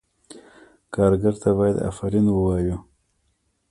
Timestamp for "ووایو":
2.31-2.77